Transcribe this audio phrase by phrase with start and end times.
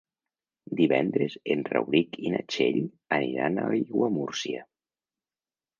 [0.79, 2.81] Divendres en Rauric i na Txell
[3.19, 4.69] aniran a Aiguamúrcia.